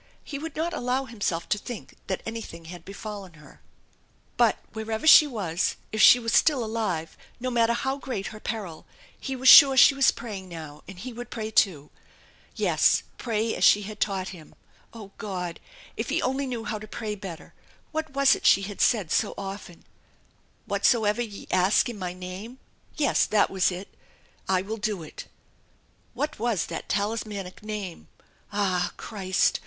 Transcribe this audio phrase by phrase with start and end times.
[0.23, 3.61] He would not allow himself to think that anything had befallen her.
[4.35, 8.87] But wherever she was, if she was still alive, no matter how great her peril,
[9.19, 11.91] he was sure she was praying now, and he would pray too!
[12.55, 14.55] Yes, pray as she had taught him.
[14.91, 15.59] Oh, God!
[15.95, 17.53] If he only knew how to pray better!
[17.91, 19.85] What was it she had said so often?"
[20.65, 22.57] Whatsoever ye ask in my name"
[22.95, 23.87] yes, that was it"
[24.57, 25.25] I will do it/'
[26.15, 28.07] What was that talismanic Name?
[28.51, 28.93] Ah!
[28.97, 29.59] Christ!